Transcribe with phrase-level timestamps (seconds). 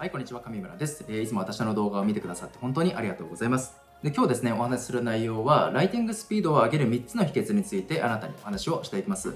[0.00, 3.74] はい、こんにちは、上村です、えー、いつも私の動画を見てくださって本当にありがとうございます。
[4.02, 9.34] で今日ですね、お話しする内容は、ライティングスピードを上げる3つの秘訣についてあなたにお話をしていきます。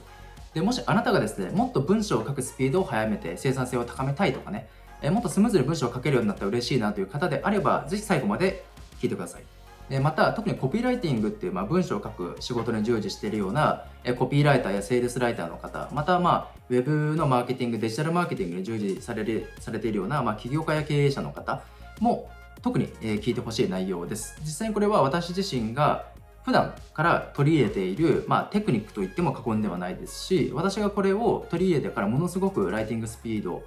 [0.55, 4.67] でもしあなたがですね、もっと文章を書くスピードを速めて生産性を高めたいとかね、
[5.03, 8.65] えー、もっとスムーズに文章を書けるようになったら嬉しいなという方であれば、ぜひ最後まで
[9.03, 9.54] 聞いてください。
[9.89, 21.63] でまた特にコピーライティングっていう、まあ、文章を書く仕事に従事しているようなえコピーライターやセールスライターの方またまあウェブのマーケティングデジタルマーケティングに従事されるされているような、まあ、起業家や経営者の方
[22.01, 22.31] も
[22.63, 24.39] 特に、え聞いてほしい内容です。
[24.41, 26.07] 実際にこれは私自身が
[26.45, 33.63] 普段から取り入れている、まあ、テクニックといっても過言ではないですし私がこれを取り入れてからものすごくライティングスピード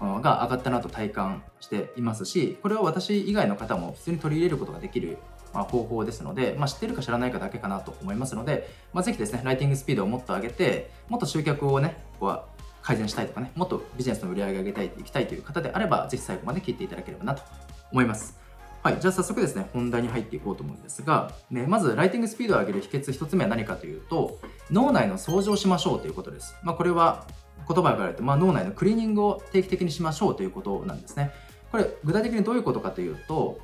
[0.00, 5.18] が上がったなと体感していますしこれは私以外の方も普通に取り入れることができる
[5.52, 12.46] ま方法ですので、まあ、知ってるか知らないかだけかなと思いますので、まあ、ぜひですね、ライティングスピードをもっと上げて、もっと集客をね、ここは
[12.82, 17.42] 改善したいとかね、もっとビジネスの売り上げ上げたい、いきたいという方であれば、ぜひ最後まで聞いていただければなと
[17.90, 18.38] 思います。
[18.82, 24.38] はい、じゃあ早速ですね、本題に入っていこうと思うんですが、ね、まずライティングスピードを上げる秘訣1つ目は何かというと、
[24.70, 26.54] 脳内の掃除をしましょうということです。
[26.62, 27.26] まあ、これは
[27.68, 31.32] 言葉が言われて、まあ、脳内のクリーニングを定期的にしましょうということなんですね。
[31.72, 33.58] これ具体的にどういうことかというと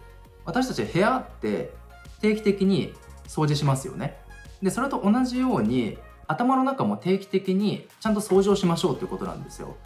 [0.44, 1.72] 私たち部屋って
[2.20, 2.94] 定期的に
[3.26, 4.16] 掃除しますよね。
[4.62, 9.76] でそれと同じように頭の中も定期的にちゃんと掃除をしましょうということなんですよ。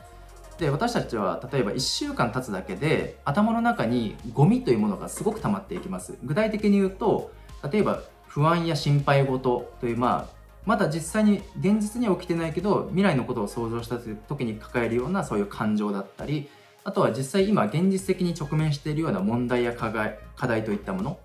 [0.58, 6.16] で私たちは例えば1週間経つだけで頭の中にゴミというものがすごく溜まっていきます。
[6.22, 7.30] 具体的に言うと
[7.70, 16.48] 例えば不安や心配事というまあまだ実際に現実には起きてないけど未来のことを想像した時に抱えるようなそういう感情だったり
[16.86, 21.18] あとは実際今現実的に直面しているような問題や課題課題といったもの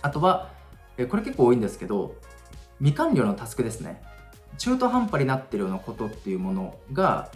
[0.00, 0.48] あとは、
[1.10, 2.14] これ結構多いんですけど、
[2.78, 4.02] 未完了のタスクですね。
[4.56, 7.30] 中途半端になっているようなことっていうものが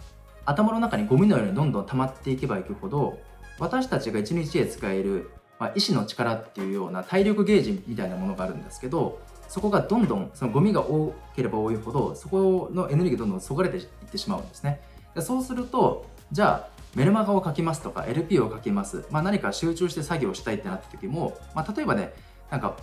[0.45, 3.19] 頭の中にゴミのようにどんどん溜まっていけばいくほど
[3.59, 14.81] 私たちが1日で使える、まあ、意志の力っていうような体力ゲージみたいなものがあるんですけどそこがどんどんそのゴミが多ければ多いほどそこのエネルギーがどんどんそがれていってしまうんですね
[15.15, 22.13] でそうするとじゃあメルマガを書きますとか LP を書きます、まあ、何か集中して作業したいってなった時も、まあ、例えばね
[22.49, 22.77] なんか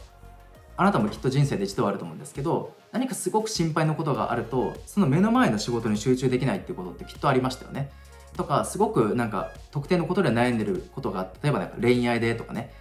[0.77, 7.91] あなたもきっと人生で一度はあると思うんですけど何かすごく心配なことがあるとその目の前の仕事に集中できないってことってきっとありましたよね。
[8.37, 12.73] とかすごくなんか特定のことで悩んでることが例えばなんか恋愛でとかね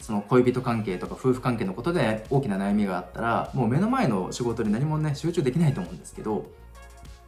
[0.00, 6.46] その恋人関係とか夫婦関係のことで大きな悩みがあったらもう目の前の仕事に何もね集中できないと思うんですけど、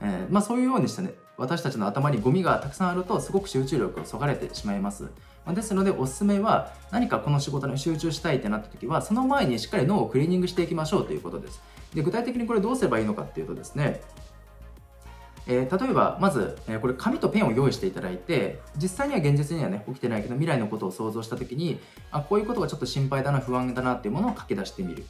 [0.00, 5.08] えー、まあ、そういうようにしてね私たちの頭にゴミがたくさんあるとすごく集中力をそがれてしまいます。
[5.48, 11.60] ですのでおすすめは何かこの仕事に集中したいってなった時はその前にしっかり脳をクリーニングしていきましょうということです。
[11.94, 14.00] で具体的にこれどうすればいいのかっていうとですね
[15.46, 21.80] えー、例えばまず、えー、これ紙とペンを用意していただいて実際には現実にはね起きてないけど未来のことを想像した時に
[22.10, 25.04] あこういうことがちょっと心配だな不安だなっていうものを書き出してみる、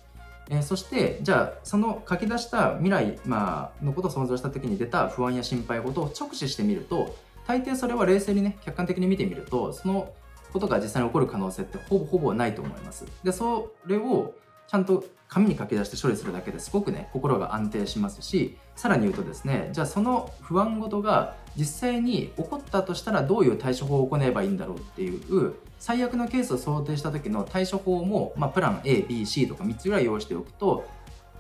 [0.51, 7.17] えー、そしてじゃあその書き出した未来、まあのことを想像した時に出た不安や心配事を直視してみると
[7.47, 10.13] 大抵それは冷静にね客観的に見てみるとその
[10.55, 13.05] ことが実際に起こる可能性ってほぼほぼないと思います。
[13.25, 14.35] で、それを
[14.67, 30.87] ちゃんと紙に書き出して処理するだけですごくね、心が安定しますし、さらに言うとですね、じゃあその不安事が実際に起こったとしたらどういう対処法を行えばいいんだろうっていう、最悪のケースを想定した時の対処法も、まあ、プラン A、B、C とか3つぐらい用意しておくと、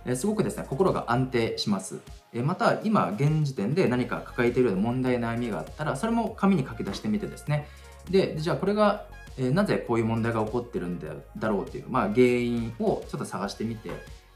[0.06, 2.00] えすごくですね、心が安定します。
[2.32, 7.68] えまた、今、現時点で何か抱えているような問題、悩みがあったら、それも紙に書き出してみてですね、
[8.10, 9.06] でじゃあこれが、
[9.38, 11.00] え、なぜこういう問題が起こってるん
[11.36, 13.90] だろうっていう、まあ、原因をちょっと探してみて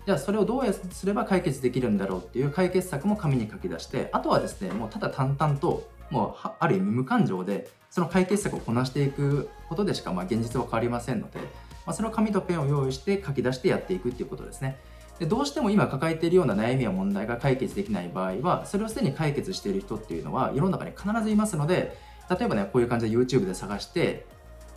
[0.07, 11.47] じゃあそれをどうすれば解決できるんだろうっていう解決策も紙に書き出してあとはですねもうただ淡々ともうある意味無感情でその解決策をこなしていくことでしかまあ現実は変わりませんので、ま
[11.89, 14.79] あ、その紙とペンを用意して書き出してやっていくっていうことですね。
[15.19, 21.99] でどうしても今抱えているような悩みや問題が解決できない場合はそれをすでに解決している人っていうのは世の中に必ずいますので
[22.31, 24.27] 例えばねこういう感じで YouTube で探して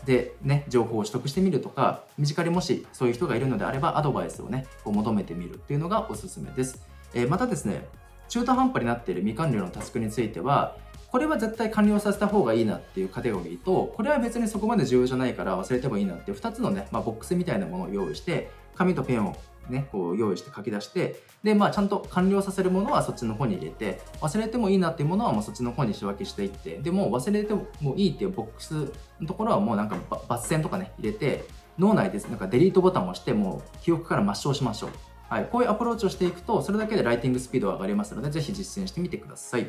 [0.05, 7.85] でね情報を取得してみるとか身近にもしそういう人がいるのであればアドバイスをねこう求めてみるっていうのがおすすめです、えー、またですね
[8.29, 10.77] 中途半端になっている未完了のタスクについては
[11.11, 19.35] これは絶対完了させた方がいいなっていうカテゴリーとこれは別にそこまで重要じゃないから忘れてもいいなっていう2つのね、まあ、ボックスみたいなものを用意して紙とペンを
[19.71, 31.45] ね、こう用意して書き出して、で、まあ、ちゃんと完了させるものはそっちの方に入れて、忘れてもいいなっていうものはもうそっちの方に仕分けしていって、でも忘れてもいいっていうボックスのところはもうなんか抜線とかね、入れて、
[31.79, 34.89] 脳内でなんかデリートボタンを押して、もう記憶から抹消しましょう。
[35.29, 39.67] はい、こういうアプローチをしていくと、それだけでライティングスピードが上がりますので、ぜひ実践してみてください。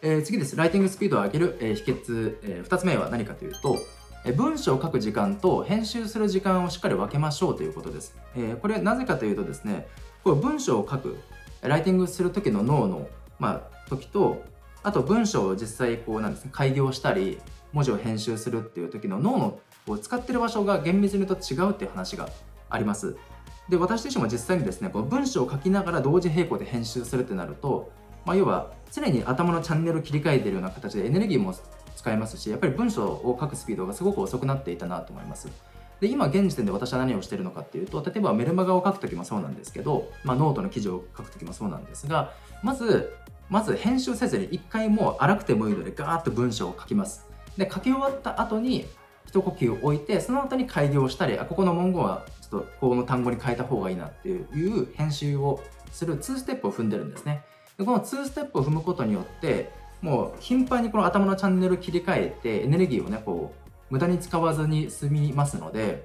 [0.00, 0.56] えー、次です。
[0.56, 3.76] ライティングスピードを上げる、えー、秘訣、えー、2つ目は何かというと、
[4.32, 8.16] 文章を書く時間と編集する時間をしっかり分けましょうということです。
[8.34, 9.86] え、これなぜかというとですね、
[10.22, 11.18] これ文章を書く、
[11.60, 13.06] ライティングする時の脳の、
[13.38, 14.42] まあ、時と、
[14.82, 17.38] あと文章を実際こうなんですね、開業したり、
[17.72, 22.30] 文字を編集するっていう時の脳のを使ってる場所が厳密に言うと違うっていう話が
[22.70, 23.16] あります。
[23.68, 27.90] で、私自身も実際にですね、この文章を書きながら同時並行で編集するってなると、
[28.24, 31.54] まあ、要は常に頭のチャンネルを切り替えてるような形でエネルギーも
[32.04, 35.48] 使えますしやっぱり文章を書くスピードがすごく遅くなっていたなと思います。
[36.00, 43.16] で今現時点で私は何をしているのかっていうと例えばメルマガを書くときもそうなんですけど、まあ、ノートの記事を書くときもそうなんですがまず
[43.48, 47.26] まず編集せずに一回もう荒くてもいいのでガーッと文章を書きます。
[47.56, 48.84] で書き終わった後に
[49.26, 57.44] 一呼吸を置いてその後に改行したりあここの文言はちょっとこの単語に変えた方がいいなっていう編集をする2ステップを踏んでるんですね。
[57.78, 59.72] でこの2ステップを踏むことによって
[60.04, 66.04] もう頻繁にこの頭のチャンネル切り替えてエネルギーをねこう無駄に使わずに済みますので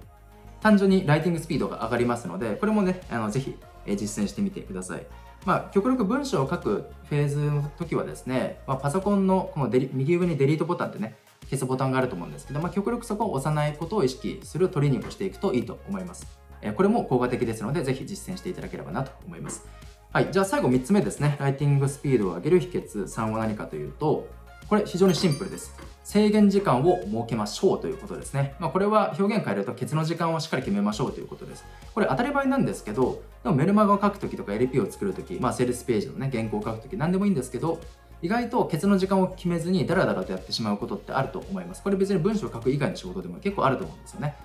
[0.62, 5.06] 単純にライティングスピードが上がりますのでこれもねあのぜひ実践してみてください
[5.46, 16.28] まあ、極力文章を書くフェーズの時はですね、まあ、パソコンのこのデリ右上にデリートボタンってね消すボタンがあると思うんですけど、まあ、極力そこを押さないことを意識するトレーニングをしていくといいと思います。
[16.76, 19.66] これも効果的ですので、ぜひ実践していただければなと思います。
[20.12, 21.38] はい、じゃあ最後3つ目ですね。
[21.40, 24.28] ライティングスピードを上げる秘訣3は何かというと、
[24.68, 25.72] これ非常にシンプルです。
[26.04, 28.56] 制限時間を設けましょうということですね。
[28.58, 31.64] まあ、これは表現変えるとケツの時間をしっかり決めましょうということです。
[31.94, 37.80] これ当たり前なんですけど、でもメルマガを書くときとか LP を作るとき、まあ、セールスページのね、原稿を書くとき何でもいいんですけど、
[38.24, 41.84] 意外とケツの時間を決めずにダラダラとやってしまうことってあると思います。
[41.84, 44.36] これ別に文章を書く以外の仕事でも結構あると思うんですよね。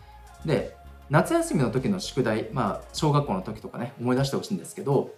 [0.44, 0.76] で、
[1.08, 5.10] 夏休みの時の宿題、まあ、小学校の時とかね、思い出してほしいんですけど、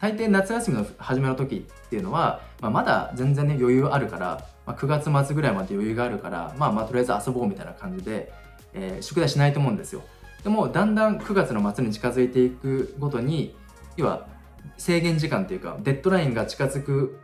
[0.00, 8.32] 大抵夏休みの初めの時っていうのは、まあ、まだ全然ね余裕あるから、まあ、9月末ぐらいまで余裕があるから、まあ、まあとりあえず遊ぼうみたいな感じで、
[8.74, 10.02] えー、宿題しないと思うんですよ。
[10.42, 13.56] でもだんだん9月の末に近づいていくごとに
[13.96, 14.28] 要は
[14.76, 17.18] 制限時間っていうかデッドラインが近づく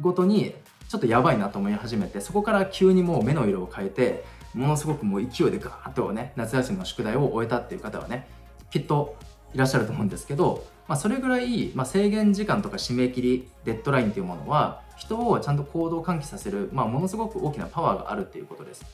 [0.00, 0.54] ごとに
[0.88, 4.24] ちょっとやばいなと思い始めてそこから急にもう目の色を変えて
[4.54, 8.28] ものすごくもう勢いでガーッとね夏休みの宿題を終えたっていう方はね
[8.70, 9.16] きっと
[9.52, 18.84] いらっしゃると思うんですけどまあ、それぐらい、まあ、制限時間とか締め切りデッドラインというものは人をちゃんと行動喚起させる、まあ、ものすごく大きなパワーがあるっていうことです、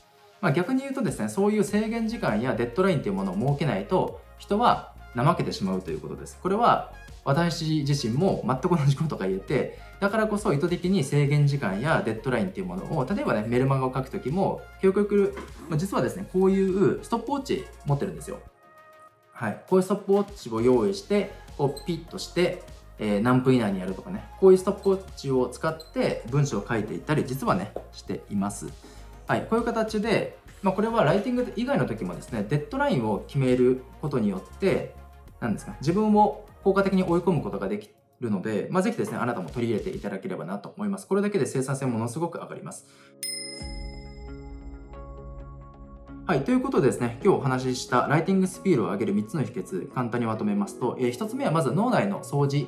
[0.41, 6.37] まあ、逆に言うとですねそういう制限時間やデッドラインというものを設けないと人は怠けてしまうということです。
[6.43, 6.91] これは
[7.23, 15.35] 私自身も全く同じことが言えてだからこそ意図的に制限時間やデッドラインっていうものを例えばねメルマガを書くときも極力、
[15.67, 18.39] まあ、実はですねこういうストップウォッチ持ってるんですよ。
[19.31, 22.63] はい、こういうストップウォッチを用意してこうピッとして、
[22.99, 24.23] えー、何分以内にやるとかね。
[24.39, 28.67] こういうストップウォッチを使って文章を書いていったり実はねしています、
[29.27, 34.93] はい、こういう形で、まあ、これはライティング以外の時もですねデッドラインを決めることによって
[35.39, 41.07] 何ですか自分を効果的に追い込むことができるので、まあ、ぜひですねあなたも取り入れていただければなと思います。
[41.07, 42.85] これだけで生産性ものすごく上がります。
[46.27, 52.67] はい、ということでですね、今日お話ししたライティングスピードを上げる3つの秘訣、簡単にまとめますと、えー、1つ目はまず脳内の掃除、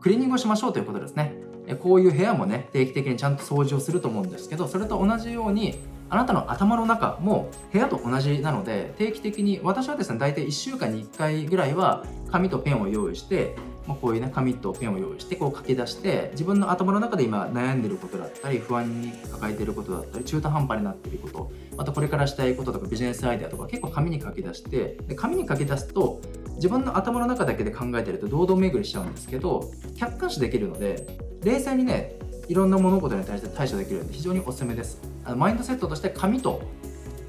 [0.00, 1.34] クリーニングをしましょうということですね。
[1.66, 13.56] えこういう部屋もね、定期的にちゃんと掃除をすると思うんですけど、それと同じように、あなたの頭の中も部屋と同じなので、定期的に、私はですね、大体1週間に1回ぐらいは紙とペンを用意して、
[13.94, 26.20] こういうね紙とペンを用意してこう書き出して自分の頭の中で今悩んでることだったり不安に抱えていることだったり中途半端になっていることまたこれからしたいこととかビジネスアイデアとか結構紙に書き出してで紙に書き出すと
[26.56, 31.06] 自分の頭の中だけで考えてると堂々巡りしちゃうんですけど客観視できるので
[31.42, 32.16] 冷静にね
[32.48, 35.00] いろんな物事に対して対処できるので非常におすすめです。
[35.24, 36.60] あのマインドセットとして紙と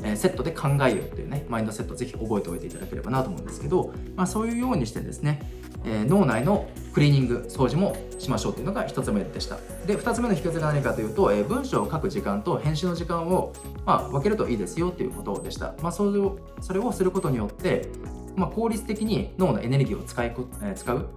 [0.04, 5.42] えセットで考えようっていうねマインドセットぜひ覚えておいていただければなと思うんですけど、まあ、そういうようにしてですね
[5.86, 9.58] えー、脳内のクリーニング掃除もしましょうというのが1つ目でした。
[9.86, 13.54] で2つ目の秘訣が何かというと、えー、文章を書く時間と編集の時間を、
[13.86, 17.88] まあ、分けるといいですよということでした、まあ、それをそれをすることによって、
[18.36, 21.10] まあ、効率的に脳のエネルギーを使い、えー、使う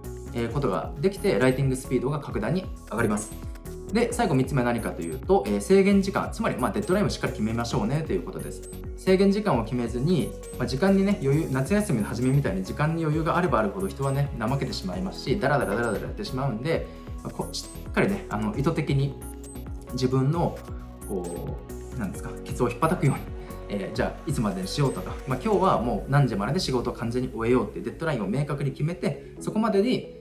[0.53, 3.31] ことができてライティングスピードが格段に上がります。
[3.93, 8.69] で最後3つ目は何かというと、えー、制限時間つまり、まあ、デッドラインをしっかり決めましょうねということです。
[8.97, 16.87] 制限時間を決めずに、まあ、時間にね余裕夏休みの初めみたいに時間に余裕があればあるほど人はね怠けてしまいますしダラダラダラダラやってしまうんで、
[17.23, 19.15] まあ、こしっかりねあの意図的に
[19.93, 20.57] 自分の
[21.07, 21.57] こ
[21.95, 23.37] うなんですかケツを引っ叩くように
[23.69, 30.16] えー、じゃあいつまでにしようとか、まあ、今日はもう何時までで仕事を完全に終えようっていうデッドラインを明確に決めてそこまでに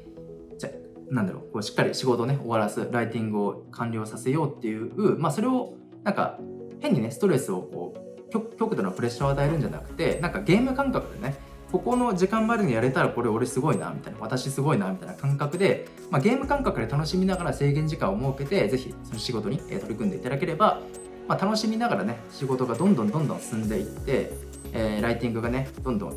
[1.10, 6.38] なんだろうこうしっかり仕事をね終わらすライティングを完了させようっていうまあそれをなんか
[6.80, 11.36] 変にねストレスをこう極度のプレッシャーを与えるんじゃなくてなんかゲーム感覚でね
[11.70, 20.80] ここの時間までにやれたらこれ俺すごいなみたいな私すごいなみたいな感覚で、まあ、ゲーム感覚で楽しみながら制限時間を設けてぜひその仕事に取り組んでいただければ、
[21.28, 24.32] まあ、楽しみながらね仕事がどんどんどんどん進んでいって、
[24.72, 26.14] えー、ライティングがねどんどん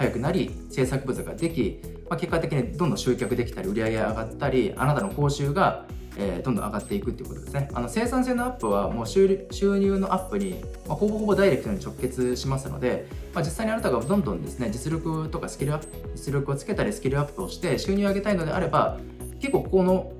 [0.00, 1.78] 早くなり制作物ができ、
[2.08, 5.84] まあ、結果的にどんどん集客できたり売り上げ上がったりあなたの報酬が
[6.16, 7.70] えー、どんどん上がっていくっていうことですね。
[7.72, 18.98] あの生産性のアップはもう収入のアップに、まあ、ほぼほぼダイレクトに直結しますので、まあ、実際にあなたがどんどんですね実力とかスキルアップ実力をつけたりスキルアップをして収入を上げたいのであれば
[19.38, 20.12] 結構ここの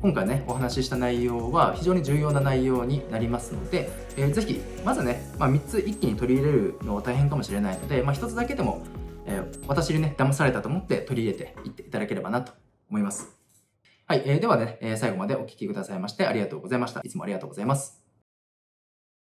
[0.00, 8.82] 今回ねお話しした内容は非常に重要な内容になりますので、えー、ぜひまずね、まあ、3つ一気に取り入れるのは大変かもしれないので、まあ、1つだけでも、
[9.68, 12.52] 私にね騙されたと思って取り入れていっていただければなと
[12.88, 13.36] 思います。
[14.06, 17.00] はい、えー、ではね、え、最後までお聴きくださいましてありがとうございました。
[17.02, 18.05] いつもありがとうございます。